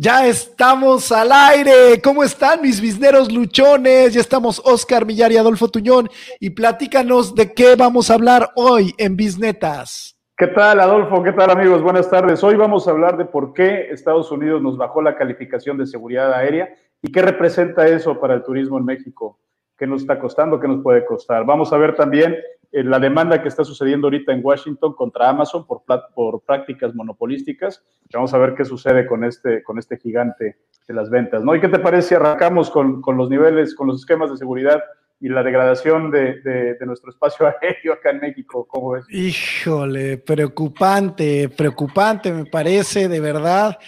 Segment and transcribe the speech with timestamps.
[0.00, 2.00] Ya estamos al aire.
[2.00, 4.14] ¿Cómo están mis bisneros luchones?
[4.14, 6.08] Ya estamos Oscar Millar y Adolfo Tuñón.
[6.38, 10.16] Y platícanos de qué vamos a hablar hoy en Bisnetas.
[10.36, 11.20] ¿Qué tal, Adolfo?
[11.24, 11.82] ¿Qué tal, amigos?
[11.82, 12.44] Buenas tardes.
[12.44, 16.32] Hoy vamos a hablar de por qué Estados Unidos nos bajó la calificación de seguridad
[16.32, 19.40] aérea y qué representa eso para el turismo en México.
[19.76, 20.60] ¿Qué nos está costando?
[20.60, 21.44] ¿Qué nos puede costar?
[21.44, 22.36] Vamos a ver también
[22.72, 25.82] la demanda que está sucediendo ahorita en Washington contra Amazon por,
[26.14, 27.82] por prácticas monopolísticas.
[28.12, 31.42] Vamos a ver qué sucede con este, con este gigante de las ventas.
[31.42, 31.54] ¿no?
[31.54, 34.82] ¿Y qué te parece si arrancamos con, con los niveles, con los esquemas de seguridad
[35.20, 38.66] y la degradación de, de, nuestro espacio aéreo acá en México?
[38.68, 39.06] ¿Cómo ves?
[39.08, 43.78] Híjole, preocupante, preocupante me parece, de verdad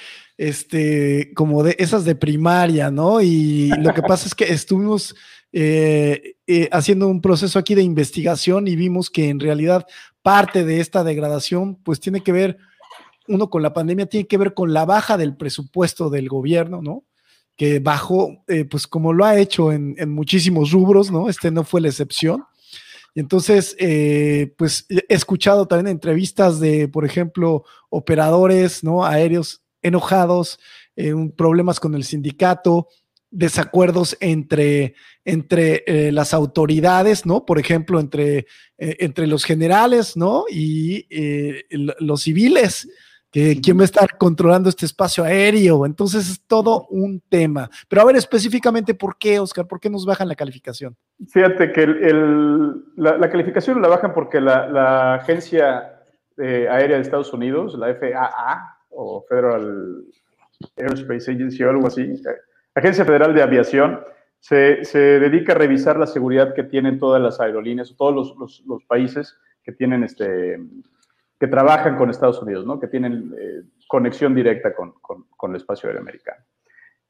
[0.40, 3.20] este, como de esas de primaria, ¿no?
[3.20, 5.14] Y lo que pasa es que estuvimos
[5.52, 9.84] eh, eh, haciendo un proceso aquí de investigación y vimos que en realidad
[10.22, 12.58] parte de esta degradación pues tiene que ver,
[13.26, 17.04] uno con la pandemia, tiene que ver con la baja del presupuesto del gobierno, ¿no?
[17.56, 21.28] Que bajó, eh, pues como lo ha hecho en, muchísimos rubros, ¿no?
[21.28, 22.44] Este no fue la excepción.
[23.12, 23.76] Y entonces,
[24.56, 29.04] pues he escuchado también entrevistas de, por ejemplo, operadores, ¿no?
[29.04, 30.60] Aéreos enojados,
[31.36, 32.86] problemas con el sindicato,
[33.30, 37.46] desacuerdos entre, entre eh, las autoridades, ¿no?
[37.46, 38.46] Por ejemplo, entre,
[38.78, 40.44] eh, entre los generales, ¿no?
[40.50, 42.88] Y eh, los civiles,
[43.30, 45.86] que quién va a estar controlando este espacio aéreo.
[45.86, 47.70] Entonces es todo un tema.
[47.88, 50.96] Pero a ver específicamente por qué, Oscar, ¿por qué nos bajan la calificación?
[51.28, 51.86] Fíjate que
[52.96, 56.00] la, calificación la bajan porque la, Agencia
[56.36, 60.04] Aérea de Estados Unidos, la FAA, o Federal
[60.76, 62.20] Aerospace Agency o algo así,
[62.80, 64.00] Agencia Federal de Aviación
[64.38, 69.72] se, dedica a revisar la seguridad que tienen todas las aerolíneas, todos los, países que
[69.72, 70.58] tienen este,
[71.38, 72.80] que trabajan con Estados Unidos, ¿no?
[72.80, 74.94] que tienen eh, conexión directa con,
[75.50, 76.42] el espacio aéreo americano.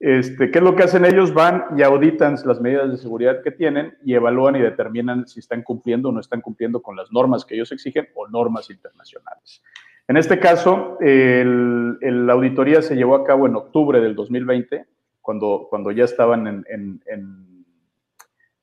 [0.01, 1.33] Este, ¿Qué es lo que hacen ellos?
[1.35, 5.63] Van y auditan las medidas de seguridad que tienen y evalúan y determinan si están
[5.63, 9.63] cumpliendo o no están cumpliendo con las normas que ellos exigen o normas internacionales.
[10.09, 14.87] En este caso, la auditoría se llevó a cabo en octubre del 2020
[15.31, 17.65] cuando, cuando ya estaban en,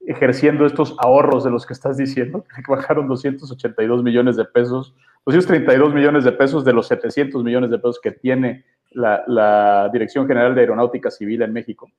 [0.02, 4.94] ejerciendo estos ahorros de los que estás diciendo, que bajaron 282 millones de pesos,
[5.26, 10.54] 232 millones de pesos de los 700 millones de pesos que tiene la, Dirección General
[10.54, 11.90] de Aeronáutica Civil en México.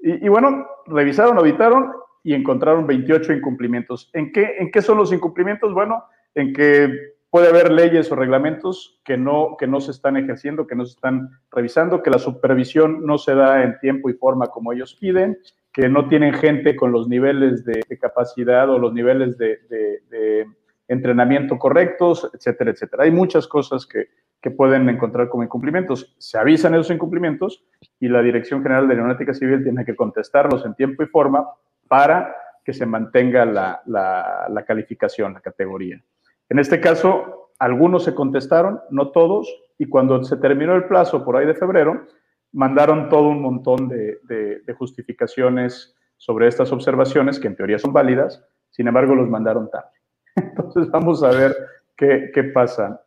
[0.00, 1.92] Y, bueno, revisaron, auditaron
[2.24, 4.10] y encontraron 28 incumplimientos.
[4.12, 5.72] ¿En qué, ¿En qué son los incumplimientos?
[5.72, 6.02] Bueno,
[6.34, 10.74] en que puede haber leyes o reglamentos que no, que no se están ejerciendo, que
[10.74, 14.72] no se están revisando, que la supervisión no se da en tiempo y forma como
[14.72, 15.38] ellos piden,
[15.72, 20.46] que no tienen gente con los niveles de, capacidad o los niveles de,
[20.88, 23.04] entrenamiento correctos, etcétera, etcétera.
[23.04, 24.08] Hay muchas cosas que,
[24.56, 26.16] pueden encontrar como incumplimientos.
[26.18, 27.62] Se avisan esos incumplimientos
[28.00, 31.46] y la Dirección General de Aeronáutica Civil tiene que contestarlos en tiempo y forma
[31.86, 36.02] para que se mantenga la, la calificación, la categoría.
[36.50, 41.36] En este caso, algunos se contestaron, no todos, y cuando se terminó el plazo por
[41.36, 42.06] ahí de febrero,
[42.52, 48.88] mandaron todo un montón de, justificaciones sobre estas observaciones, que en teoría son válidas, sin
[48.88, 49.90] embargo los mandaron tarde.
[50.36, 51.56] Entonces vamos a ver
[51.96, 53.00] qué, pasa.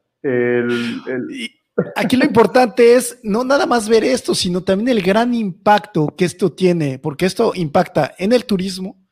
[1.96, 6.26] Aquí lo importante es no nada más ver esto, sino también el gran impacto que
[6.26, 9.03] esto tiene, porque esto impacta en el turismo,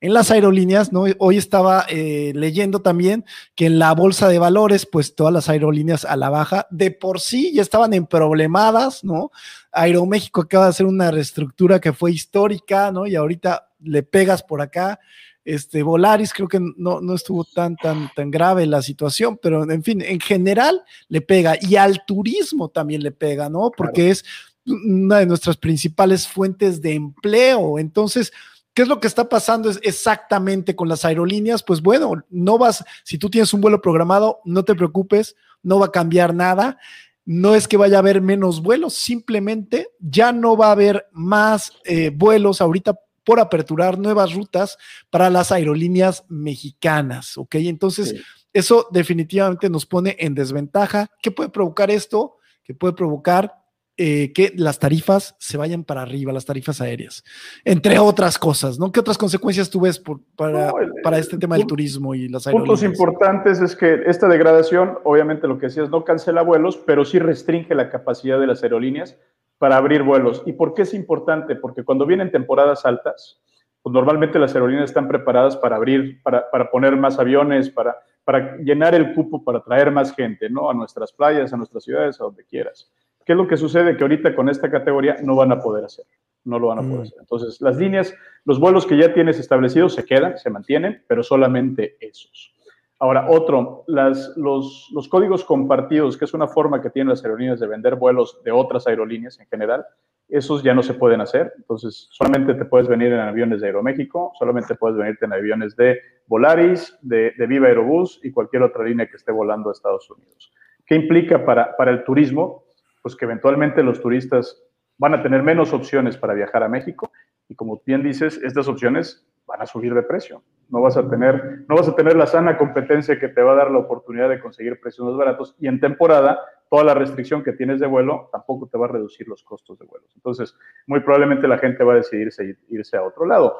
[0.00, 1.04] en las aerolíneas, ¿no?
[1.18, 3.24] Hoy estaba eh, leyendo también
[3.54, 7.20] que en la bolsa de valores, pues todas las aerolíneas a la baja, de por
[7.20, 9.30] sí ya estaban en problemadas, ¿no?
[9.72, 13.06] Aeroméxico acaba de hacer una reestructura que fue histórica, ¿no?
[13.06, 15.00] Y ahorita le pegas por acá.
[15.44, 19.82] Este, Volaris creo que no, no estuvo tan, tan, tan grave la situación, pero en
[19.82, 23.70] fin, en general le pega y al turismo también le pega, ¿no?
[23.74, 24.24] Porque es
[24.66, 27.78] una de nuestras principales fuentes de empleo.
[27.78, 28.32] Entonces,
[28.76, 31.62] ¿Qué es lo que está pasando es exactamente con las aerolíneas?
[31.62, 35.86] Pues bueno, no vas, si tú tienes un vuelo programado, no te preocupes, no va
[35.86, 36.76] a cambiar nada.
[37.24, 41.72] No es que vaya a haber menos vuelos, simplemente ya no va a haber más
[41.84, 44.76] eh, vuelos ahorita por aperturar nuevas rutas
[45.08, 47.54] para las aerolíneas mexicanas, ¿ok?
[47.54, 48.14] Entonces,
[48.52, 51.10] eso definitivamente nos pone en desventaja.
[51.22, 52.36] ¿Qué puede provocar esto?
[52.62, 53.54] Que puede provocar
[53.98, 57.24] eh, que las tarifas se vayan para arriba, las tarifas aéreas,
[57.64, 58.92] entre otras cosas, ¿no?
[58.92, 60.02] ¿Qué otras consecuencias tú ves
[60.36, 60.70] para,
[61.02, 62.80] para, este tema del turismo y las aerolíneas?
[62.80, 67.18] Puntos importantes es que esta degradación, obviamente lo que decías, no cancela vuelos, pero sí
[67.18, 69.16] restringe la capacidad de las aerolíneas
[69.56, 70.42] para abrir vuelos.
[70.44, 71.56] ¿Y por qué es importante?
[71.56, 73.40] Porque cuando vienen temporadas altas,
[73.82, 78.58] pues normalmente las aerolíneas están preparadas para abrir, para, para poner más aviones, para, para
[78.58, 80.68] llenar el cupo, para traer más gente, ¿no?
[80.68, 82.90] A nuestras playas, a nuestras ciudades, a donde quieras.
[83.26, 83.96] ¿Qué es lo que sucede?
[83.96, 86.06] Que ahorita con esta categoría no van a poder hacer,
[86.44, 87.02] no lo van a poder mm.
[87.02, 87.18] hacer.
[87.18, 88.14] Entonces, las líneas,
[88.44, 92.54] los vuelos que ya tienes establecidos se quedan, se mantienen, pero solamente esos.
[93.00, 97.58] Ahora, otro, las, los, los, códigos compartidos, que es una forma que tienen las aerolíneas
[97.58, 99.84] de vender vuelos de otras aerolíneas en general,
[100.28, 101.52] esos ya no se pueden hacer.
[101.56, 105.98] Entonces, solamente te puedes venir en aviones de Aeroméxico, solamente puedes venirte en aviones de
[106.28, 110.52] Volaris, de, de Viva Aerobús y cualquier otra línea que esté volando a Estados Unidos.
[110.86, 112.65] ¿Qué implica para, para el turismo?
[113.06, 114.60] Pues que eventualmente los turistas
[114.98, 117.12] van a tener menos opciones para viajar a México
[117.48, 120.42] y como bien dices, estas opciones van a subir de precio.
[120.70, 123.54] No vas a tener, no vas a tener la sana competencia que te va a
[123.54, 127.52] dar la oportunidad de conseguir precios más baratos y en temporada toda la restricción que
[127.52, 130.10] tienes de vuelo tampoco te va a reducir los costos de vuelos.
[130.16, 130.58] Entonces,
[130.88, 133.56] muy probablemente la gente va a decidirse irse a otro lado.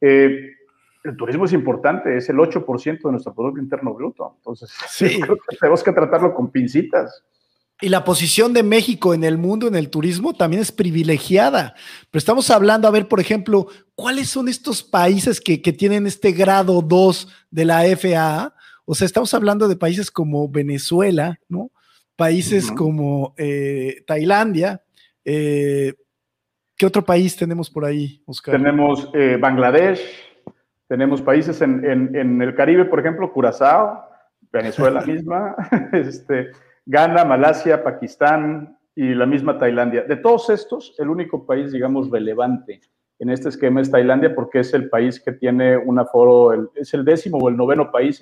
[0.00, 0.50] Eh,
[1.04, 4.34] el turismo es importante, es el 8% de nuestro Producto Interno Bruto.
[4.38, 5.20] Entonces, sí.
[5.22, 7.24] creo que tenemos que tratarlo con pincitas.
[7.82, 11.74] Y la posición de México en el mundo, en el turismo, también es privilegiada.
[12.10, 16.82] Pero estamos hablando, a ver, por ejemplo, ¿cuáles son estos países que, tienen este grado
[16.82, 18.54] 2 de la FAA?
[18.84, 21.70] O sea, estamos hablando de países como Venezuela, ¿no?
[22.16, 24.82] Países como eh, Tailandia.
[25.24, 25.94] Eh,
[26.76, 28.56] ¿Qué otro país tenemos por ahí, Oscar?
[28.56, 30.00] Tenemos eh, Bangladesh,
[30.88, 34.02] tenemos países en, en, el Caribe, por ejemplo, Curazao,
[34.50, 35.54] Venezuela misma,
[35.92, 36.50] este,
[36.90, 40.02] Ghana, Malasia, Pakistán y la misma Tailandia.
[40.02, 42.80] De todos estos, el único país, digamos, relevante
[43.20, 47.04] en este esquema es Tailandia porque es el país que tiene un aforo, es el
[47.04, 48.20] décimo o el noveno país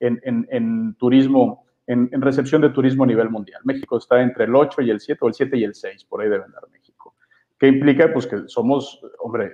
[0.00, 3.62] en, turismo, en, recepción de turismo a nivel mundial.
[3.64, 6.20] México está entre el 8 y el 7 o el 7 y el 6, por
[6.20, 7.14] ahí debe andar México.
[7.58, 8.12] ¿Qué implica?
[8.12, 9.50] Pues que somos, hombre,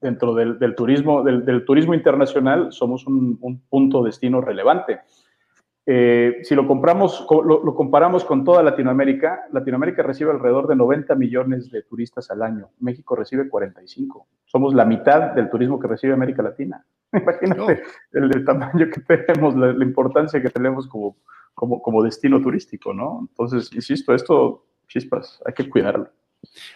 [0.00, 5.02] dentro del, turismo, del, turismo internacional, somos un, un punto destino relevante.
[5.90, 11.70] Eh, si lo, compramos, lo, comparamos con toda Latinoamérica, Latinoamérica recibe alrededor de 90 millones
[11.70, 12.68] de turistas al año.
[12.78, 14.26] México recibe 45.
[14.44, 16.84] Somos la mitad del turismo que recibe América Latina.
[17.14, 21.16] Imagínate el, tamaño que tenemos, la, importancia que tenemos como,
[21.54, 23.20] como, como, destino turístico, ¿no?
[23.22, 26.10] Entonces, insisto, esto, chispas, hay que cuidarlo.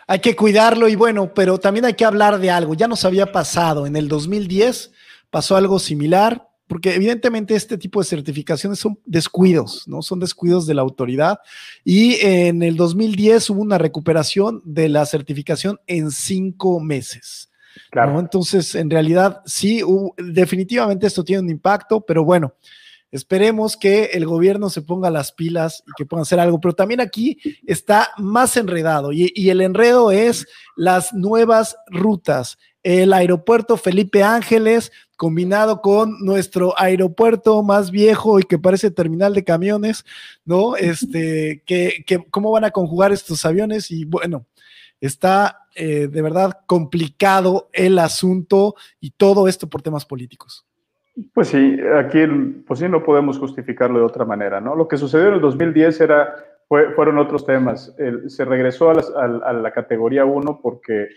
[0.07, 2.73] Hay que cuidarlo y bueno, pero también hay que hablar de algo.
[2.73, 4.91] Ya nos había pasado en el 2010,
[5.29, 10.01] pasó algo similar porque evidentemente este tipo de certificaciones son descuidos, ¿no?
[10.01, 11.39] Son descuidos de la autoridad.
[11.85, 17.51] Y en el 2010 hubo una recuperación de la certificación en cinco meses.
[17.91, 18.19] Claro.
[18.19, 19.83] Entonces, en realidad, sí,
[20.17, 22.55] definitivamente esto tiene un impacto, pero bueno,
[23.11, 26.59] esperemos que el gobierno se ponga las pilas y que puedan hacer algo.
[26.59, 32.57] Pero también aquí está más enredado y, y el enredo es las nuevas rutas.
[32.83, 34.91] El aeropuerto Felipe Ángeles
[35.23, 40.05] combinado con nuestro aeropuerto más viejo y que parece terminal de camiones,
[40.45, 40.75] ¿no?
[40.75, 44.47] Este, que, cómo van a conjugar estos aviones y bueno,
[45.01, 50.67] está eh, de verdad complicado el asunto y todo esto por temas políticos.
[51.33, 52.27] Pues sí, aquí
[52.67, 54.75] pues sí no podemos justificarlo de otra manera, ¿no?
[54.75, 56.35] Lo que sucedió en el 2010 era,
[56.67, 57.95] fueron otros temas.
[58.27, 61.11] se regresó a, a la categoría 1 porque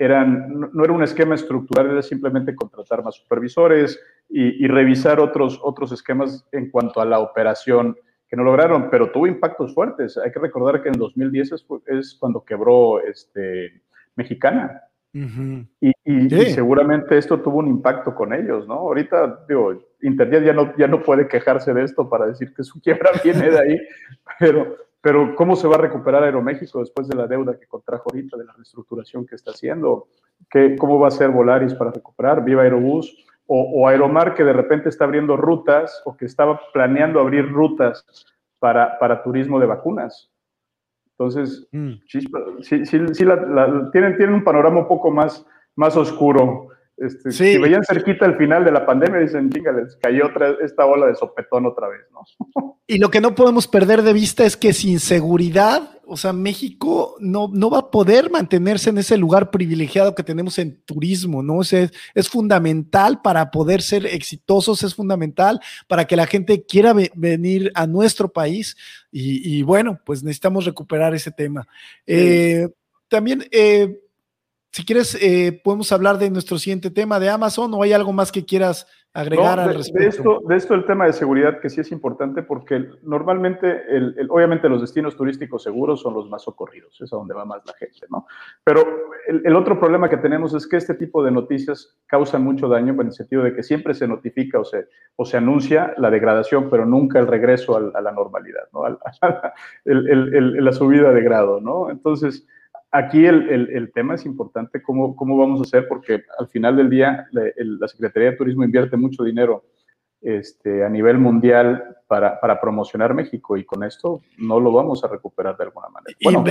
[0.00, 4.00] eran, no era un esquema estructural, era simplemente contratar más supervisores
[4.30, 7.94] y, revisar otros, otros esquemas en cuanto a la operación
[8.26, 10.16] que no lograron, pero tuvo impactos fuertes.
[10.16, 11.52] Hay que recordar que en 2010
[11.86, 13.82] es, cuando quebró este,
[14.16, 14.84] Mexicana.
[15.12, 15.92] Y,
[16.54, 18.74] seguramente esto tuvo un impacto con ellos, ¿no?
[18.74, 22.80] Ahorita, digo, Internet ya no, ya no puede quejarse de esto para decir que su
[22.80, 23.78] quiebra viene de ahí,
[24.38, 28.36] pero pero ¿cómo se va a recuperar Aeroméxico después de la deuda que contrajo ahorita,
[28.36, 30.08] de la reestructuración que está haciendo?
[30.50, 32.44] ¿Qué, ¿Cómo va a ser Volaris para recuperar?
[32.44, 33.26] ¿Viva Aerobús?
[33.52, 38.06] O, Aeromar que de repente está abriendo rutas o que estaba planeando abrir rutas
[38.60, 40.30] para, para turismo de vacunas.
[41.18, 41.94] Entonces, mm.
[42.06, 42.20] sí,
[42.60, 43.26] sí, sí
[43.92, 46.69] tienen, tienen un panorama un poco más, más oscuro
[47.00, 50.84] este, Si veían cerquita el final de la pandemia, dicen, chinga, les cayó otra, esta
[50.84, 52.76] ola de sopetón otra vez, ¿no?
[52.86, 57.14] Y lo que no podemos perder de vista es que sin seguridad, o sea, México
[57.20, 61.58] no, no va a poder mantenerse en ese lugar privilegiado que tenemos en turismo, ¿no?
[61.58, 67.70] O es, fundamental para poder ser exitosos, es fundamental para que la gente quiera venir
[67.76, 68.76] a nuestro país
[69.12, 71.68] y, bueno, pues necesitamos recuperar ese tema.
[72.06, 72.68] Eh,
[73.08, 74.00] también, eh,
[74.72, 78.30] si quieres, eh, podemos hablar de nuestro siguiente tema de Amazon o hay algo más
[78.30, 79.98] que quieras agregar al respecto?
[80.00, 84.28] De esto, de esto el tema de seguridad que sí es importante porque normalmente, el,
[84.30, 87.72] obviamente los destinos turísticos seguros son los más socorridos, es a donde va más la
[87.74, 88.26] gente, ¿no?
[88.62, 88.84] Pero
[89.26, 93.08] el, otro problema que tenemos es que este tipo de noticias causan mucho daño en
[93.08, 94.86] el sentido de que siempre se notifica o se,
[95.16, 98.82] o se anuncia la degradación, pero nunca el regreso a, la normalidad, ¿no?
[99.84, 101.90] la subida de grado, ¿no?
[101.90, 102.46] Entonces,
[102.90, 105.88] aquí el, tema es importante, ¿cómo, ¿cómo vamos a hacer?
[105.88, 109.64] Porque al final del día la, Secretaría de Turismo invierte mucho dinero
[110.20, 115.56] este, a nivel mundial para, promocionar México y con esto no lo vamos a recuperar
[115.56, 116.16] de alguna manera.
[116.22, 116.44] Bueno,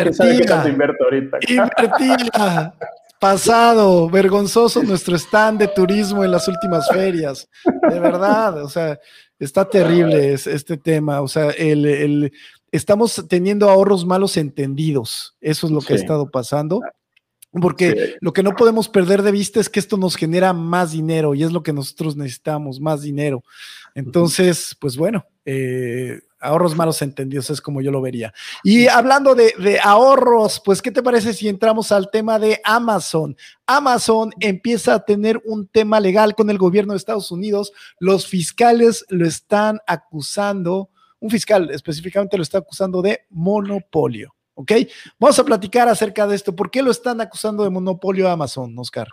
[1.03, 1.39] ahorita?
[3.19, 7.49] Pasado, vergonzoso nuestro stand de turismo en las últimas ferias.
[7.89, 8.97] De verdad, o sea,
[9.37, 11.19] está terrible este tema.
[11.19, 12.31] O sea, el,
[12.71, 15.35] estamos teniendo ahorros malos entendidos.
[15.41, 16.81] Eso es lo que ha estado pasando.
[17.51, 21.33] Porque lo que no podemos perder de vista es que esto nos genera más dinero
[21.33, 23.43] y es lo que nosotros necesitamos, más dinero.
[23.95, 28.33] Entonces, pues bueno, eh, ahorros malos entendidos es como yo lo vería.
[28.63, 33.35] Y hablando de, de, ahorros, pues, ¿qué te parece si entramos al tema de Amazon?
[33.65, 37.73] Amazon empieza a tener un tema legal con el gobierno de Estados Unidos.
[37.99, 44.33] Los fiscales lo están acusando un fiscal específicamente lo está acusando de monopolio.
[44.55, 44.71] ¿Ok?
[45.17, 46.53] Vamos a platicar acerca de esto.
[46.53, 49.07] ¿Por qué lo están acusando de monopolio a Amazon, Oscar?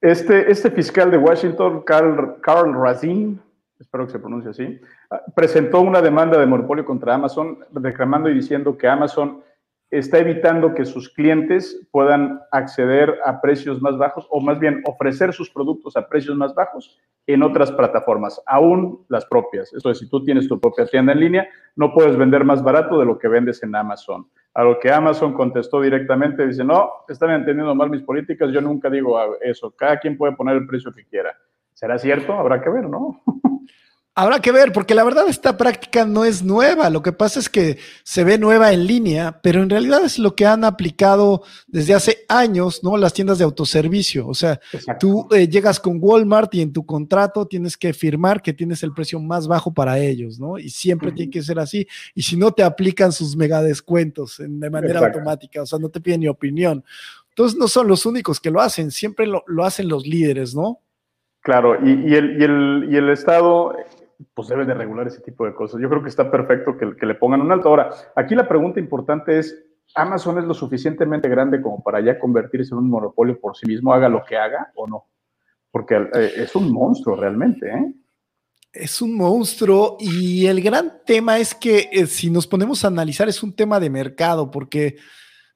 [0.00, 3.40] Este, este fiscal de Washington, Carl, Carl Razin,
[3.80, 4.80] espero que se pronuncie así,
[5.10, 9.42] ah, presentó una demanda de monopolio contra Amazon, reclamando y diciendo que Amazon
[9.98, 15.32] está evitando que sus clientes puedan acceder a precios más bajos o más bien ofrecer
[15.32, 19.72] sus productos a precios más bajos en otras plataformas, aún las propias.
[19.72, 22.98] Esto es, si tú tienes tu propia tienda en línea, no puedes vender más barato
[22.98, 24.28] de lo que vendes en Amazon.
[24.52, 28.90] A lo que Amazon contestó directamente, dice, no, están entendiendo mal mis políticas, yo nunca
[28.90, 31.34] digo eso, cada quien puede poner el precio que quiera.
[31.72, 32.34] ¿Será cierto?
[32.34, 33.20] Habrá que ver, ¿no?
[34.16, 36.88] Habrá que ver, porque la verdad esta práctica no es nueva.
[36.88, 40.36] Lo que pasa es que se ve nueva en línea, pero en realidad es lo
[40.36, 42.96] que han aplicado desde hace años, ¿no?
[42.96, 44.28] Las tiendas de autoservicio.
[44.28, 44.60] O sea,
[45.00, 48.92] tú eh, llegas con Walmart y en tu contrato tienes que firmar que tienes el
[48.92, 50.58] precio más bajo para ellos, ¿no?
[50.60, 51.84] Y siempre tiene que ser así.
[52.14, 55.62] Y si no, te aplican sus mega descuentos de manera automática.
[55.62, 56.84] O sea, no te piden ni opinión.
[57.30, 60.78] Entonces, no son los únicos que lo hacen, siempre lo, hacen los líderes, ¿no?
[61.40, 63.74] Claro, y, el, y, el, y el Estado
[64.34, 65.80] pues debe de regular ese tipo de cosas.
[65.80, 67.68] Yo creo que está perfecto que, le pongan un alto.
[67.68, 72.74] Ahora, aquí la pregunta importante es, ¿Amazon es lo suficientemente grande como para ya convertirse
[72.74, 75.06] en un monopolio por sí mismo, haga lo que haga o no?
[75.70, 77.94] Porque eh, es un monstruo realmente, ¿eh?
[78.72, 83.28] Es un monstruo y el gran tema es que eh, si nos ponemos a analizar
[83.28, 84.96] es un tema de mercado porque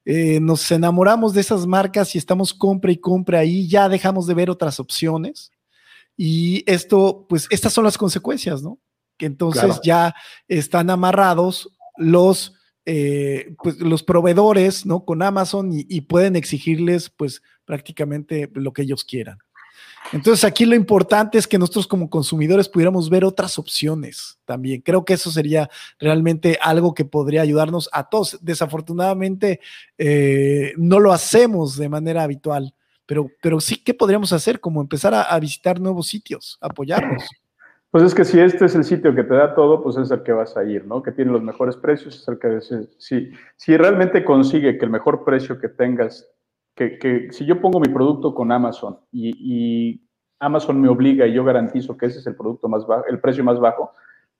[0.05, 4.35] eh, nos enamoramos de esas marcas y estamos compra y compra ahí, ya dejamos de
[4.35, 5.51] ver otras opciones
[6.21, 8.77] y esto, pues estas son las consecuencias, ¿no?
[9.15, 10.13] Que entonces ya
[10.49, 15.05] están amarrados los, eh, pues, los proveedores, ¿no?
[15.05, 19.37] Con Amazon y, pueden exigirles, pues, prácticamente lo que ellos quieran.
[20.11, 24.81] Entonces aquí lo importante es que nosotros como consumidores pudiéramos ver otras opciones también.
[24.81, 28.37] Creo que eso sería realmente algo que podría ayudarnos a todos.
[28.41, 29.61] Desafortunadamente
[29.97, 32.73] eh, no lo hacemos de manera habitual
[33.09, 34.59] pero, pero sí, ¿qué podríamos hacer?
[34.59, 37.27] Como empezar a, visitar nuevos sitios, apoyarnos.
[37.89, 40.21] Pues es que si este es el sitio que te da todo, pues es el
[40.21, 41.01] que vas a ir, ¿no?
[41.01, 42.61] Que tiene los mejores precios, es el que...
[42.99, 46.29] Si, si realmente consigue que el mejor precio que tengas,
[46.75, 50.03] que, que si yo pongo mi producto con Amazon y,
[50.39, 53.43] Amazon me obliga y yo garantizo que ese es el producto más bajo, el precio
[53.43, 53.91] más bajo,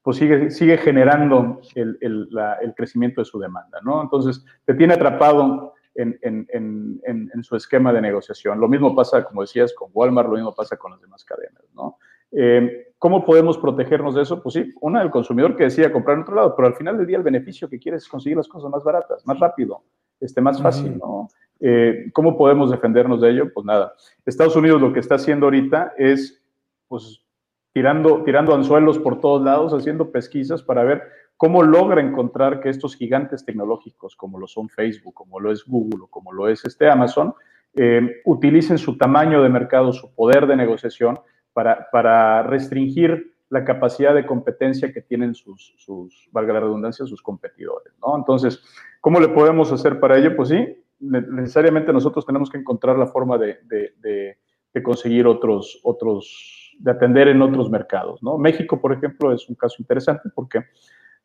[0.04, 4.00] pues sigue, sigue generando el, el crecimiento de su demanda, ¿no?
[4.00, 8.60] Entonces, te tiene atrapado en, su esquema de negociación.
[8.60, 11.98] Lo mismo pasa, como decías, con Walmart, lo mismo pasa con las demás cadenas, ¿no?
[12.32, 14.42] Eh, ¿Cómo podemos protegernos de eso?
[14.44, 17.08] Pues sí, una, el consumidor que decía comprar en otro lado, pero al final del
[17.08, 19.84] día el beneficio que quieres es conseguir las cosas más baratas, más rápido,
[20.20, 21.30] este, más fácil, ¿no?
[21.62, 23.54] Eh, ¿Cómo podemos defendernos de ello?
[23.54, 23.94] Pues nada,
[24.26, 26.42] Estados Unidos lo que está haciendo ahorita es,
[26.88, 27.26] pues,
[27.74, 31.02] tirando, tirando anzuelos por todos lados, haciendo pesquisas para ver
[31.40, 36.04] cómo logra encontrar que estos gigantes tecnológicos, como lo son Facebook, como lo es Google
[36.04, 37.34] o como lo es este Amazon,
[37.76, 41.18] eh, utilicen su tamaño de mercado, su poder de negociación
[41.54, 47.22] para, para restringir la capacidad de competencia que tienen sus, sus, valga la redundancia, sus
[47.22, 47.94] competidores.
[48.18, 48.62] Entonces,
[49.00, 50.36] ¿cómo le podemos hacer para ello?
[50.36, 54.36] Pues sí, necesariamente nosotros tenemos que encontrar la forma de, de,
[54.74, 58.20] de conseguir otros, otros, de atender en otros mercados.
[58.40, 60.66] México, por ejemplo, es un caso interesante porque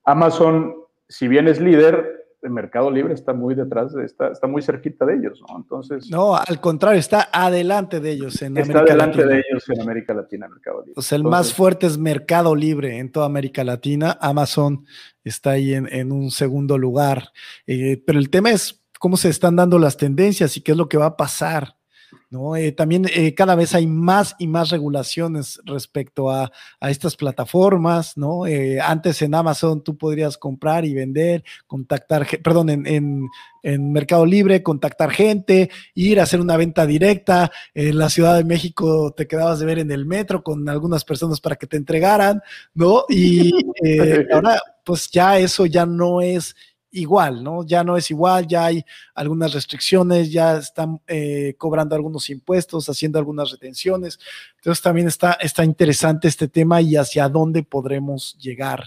[0.04, 0.74] Amazon,
[1.08, 5.06] si bien es líder, el Mercado Libre está muy detrás, de, está, está muy cerquita
[5.06, 5.56] de ellos, ¿no?
[5.56, 6.10] Entonces.
[6.10, 10.46] No, al contrario, está adelante de ellos en está adelante de ellos en América Latina,
[10.46, 10.92] Mercado Libre.
[10.94, 14.18] O sea, el más fuerte es Mercado Libre en toda América Latina.
[14.20, 14.84] Amazon
[15.24, 17.30] está ahí en, un segundo lugar.
[17.66, 20.88] Eh, pero el tema es cómo se están dando las tendencias y qué es lo
[20.88, 21.73] que va a pasar.
[22.34, 22.56] ¿No?
[22.56, 26.50] Eh, también eh, cada vez hay más y más regulaciones respecto a,
[26.80, 28.44] estas plataformas, ¿no?
[28.46, 33.28] Eh, antes en Amazon tú podrías comprar y vender, contactar, perdón, en,
[33.66, 37.50] Mercado Libre, contactar gente, ir a hacer una venta directa.
[37.72, 41.40] En la Ciudad de México te quedabas de ver en el metro con algunas personas
[41.40, 42.42] para que te entregaran,
[42.74, 43.04] ¿no?
[43.08, 43.52] Y
[44.34, 46.54] ahora, pues ya eso ya no es
[46.94, 47.64] igual, ¿no?
[47.64, 48.84] Ya no es igual, ya hay
[49.14, 54.18] algunas restricciones, ya están eh, cobrando algunos impuestos, haciendo algunas retenciones.
[54.56, 58.84] Entonces también está, está interesante este tema y hacia dónde podremos llegar.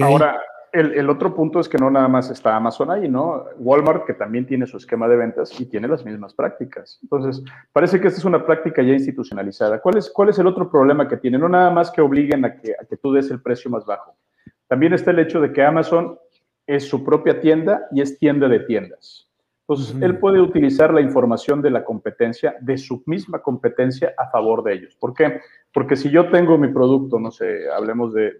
[0.00, 0.40] Ahora,
[0.72, 3.44] el, otro punto es que no nada más está Amazon ahí, ¿no?
[3.58, 6.98] Walmart, que también tiene su esquema de ventas y tiene las mismas prácticas.
[7.02, 7.42] Entonces,
[7.72, 9.80] parece que esta es una práctica ya institucionalizada.
[9.80, 11.38] ¿Cuál es, cuál es el otro problema que tiene?
[11.38, 14.16] No nada más que obliguen a que, a que tú des el precio más bajo.
[14.66, 16.18] También está el hecho de que Amazon
[16.68, 19.28] es su propia tienda y es tienda de tiendas.
[19.62, 24.62] Entonces, él puede utilizar la información de la competencia, de su misma competencia, a favor
[24.62, 24.96] de ellos.
[24.96, 25.40] ¿Por qué?
[25.74, 28.32] Porque si yo tengo mi producto, no sé, hablemos de,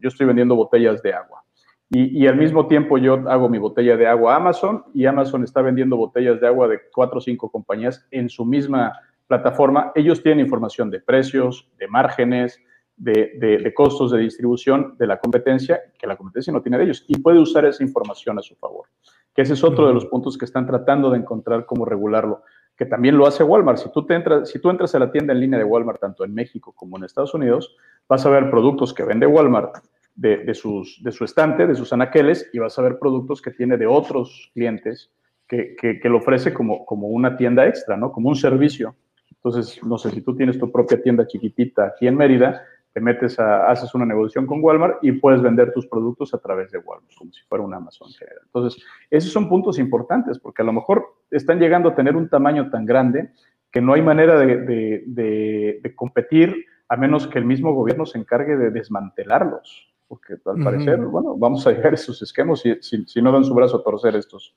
[0.00, 1.42] yo estoy vendiendo botellas de agua
[1.90, 5.60] y, al mismo tiempo yo hago mi botella de agua a Amazon y Amazon está
[5.60, 8.92] vendiendo botellas de agua de cuatro o cinco compañías en su misma
[9.26, 12.60] plataforma, ellos tienen información de precios, de márgenes,
[13.00, 17.18] de, costos de distribución de la competencia que la competencia no tiene de ellos y
[17.18, 18.86] puede usar esa información a su favor.
[19.34, 22.42] Que ese es otro de los puntos que están tratando de encontrar cómo regularlo,
[22.76, 23.78] que también lo hace Walmart.
[23.78, 26.24] Si tú, te entras, si tú entras a la tienda en línea de Walmart, tanto
[26.24, 27.74] en México como en Estados Unidos,
[28.08, 29.76] vas a ver productos que vende Walmart
[30.14, 33.78] de, sus, de su estante, de sus anaqueles, y vas a ver productos que tiene
[33.78, 35.10] de otros clientes
[35.48, 38.12] que, que, lo ofrece como, como una tienda extra, ¿no?
[38.12, 38.94] Como un servicio.
[39.30, 43.38] Entonces, no sé, si tú tienes tu propia tienda chiquitita aquí en Mérida, te metes
[43.38, 47.14] a, haces una negociación con Walmart y puedes vender tus productos a través de Walmart,
[47.16, 48.42] como si fuera un Amazon general.
[48.46, 52.70] Entonces, esos son puntos importantes porque a lo mejor están llegando a tener un tamaño
[52.70, 53.30] tan grande
[53.70, 58.70] que no hay manera de, competir a menos que el mismo gobierno se encargue de
[58.70, 59.86] desmantelarlos.
[60.08, 63.54] Porque al parecer, bueno, vamos a llegar a esos esquemas si, si no dan su
[63.54, 64.56] brazo a torcer estos,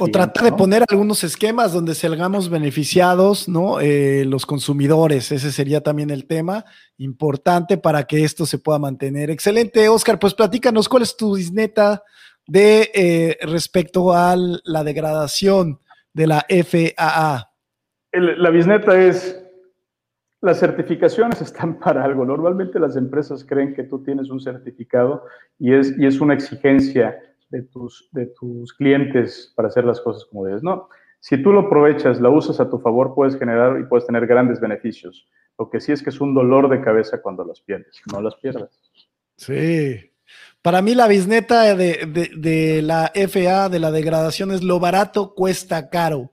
[0.00, 3.80] o tratar de poner algunos esquemas donde salgamos beneficiados, ¿no?
[3.80, 6.64] Eh, los consumidores, ese sería también el tema
[6.98, 9.30] importante para que esto se pueda mantener.
[9.30, 12.02] Excelente, Oscar, pues platícanos cuál es tu disneta
[12.46, 15.78] de eh, respecto a la degradación
[16.12, 17.50] de la FAA.
[18.12, 19.40] la bisneta es,
[20.40, 22.24] las certificaciones están para algo.
[22.24, 25.24] Normalmente las empresas creen que tú tienes un certificado
[25.58, 27.18] y es, y es una exigencia
[27.50, 30.62] de tus, de tus clientes para hacer las cosas como debes.
[30.62, 30.88] No,
[31.20, 34.60] si tú lo aprovechas, la usas a tu favor, puedes generar y puedes tener grandes
[34.60, 35.28] beneficios.
[35.58, 38.34] Lo que sí es que es un dolor de cabeza cuando las pierdes, no las
[38.36, 38.70] pierdas.
[39.36, 40.12] Sí.
[40.62, 45.90] Para mí la bisneta de, de la FA, de la degradación, es lo barato cuesta
[45.90, 46.32] caro.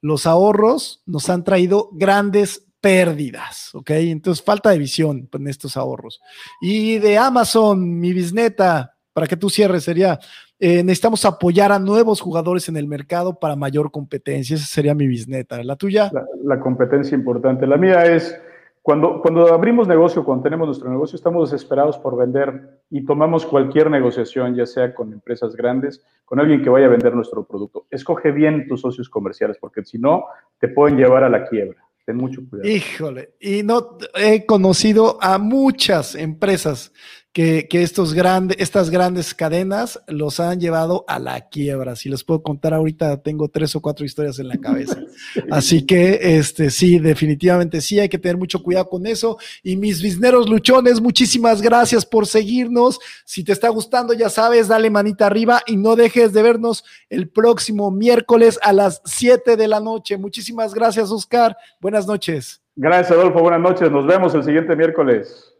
[0.00, 3.90] Los ahorros nos han traído grandes pérdidas, ¿ok?
[3.90, 6.20] Entonces falta de visión en estos ahorros.
[6.60, 10.18] Y de Amazon, mi bisneta, para que tú cierres, sería,
[10.58, 14.56] eh, necesitamos apoyar a nuevos jugadores en el mercado para mayor competencia.
[14.56, 15.62] Esa sería mi bisneta.
[15.62, 16.10] ¿La tuya?
[16.42, 17.66] La, competencia importante.
[17.66, 18.40] La mía es,
[18.80, 23.90] cuando, cuando abrimos negocio, cuando tenemos nuestro negocio, estamos desesperados por vender y tomamos cualquier
[23.90, 27.86] negociación, ya sea con empresas grandes, con alguien que vaya a vender nuestro producto.
[27.90, 30.24] Escoge bien tus socios comerciales, porque si no,
[30.58, 31.82] te pueden llevar a la quiebra.
[32.06, 32.70] Ten mucho cuidado.
[32.70, 36.92] Híjole, y no he conocido a muchas empresas
[37.36, 41.94] que, estos grandes, estas grandes cadenas los han llevado a la quiebra.
[41.94, 44.98] Si les puedo contar ahorita, tengo tres o cuatro historias en la cabeza.
[45.50, 49.36] Así que, este, sí, definitivamente sí, hay que tener mucho cuidado con eso.
[49.62, 52.98] Y mis bisneros luchones, muchísimas gracias por seguirnos.
[53.26, 57.28] Si te está gustando, ya sabes, dale manita arriba y no dejes de vernos el
[57.28, 60.16] próximo miércoles a las 7 de la noche.
[60.16, 61.54] Muchísimas gracias, Oscar.
[61.82, 62.62] Buenas noches.
[62.76, 63.40] Gracias, Adolfo.
[63.40, 63.90] Buenas noches.
[63.90, 65.52] Nos vemos el siguiente miércoles.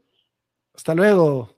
[0.75, 1.56] Hasta luego.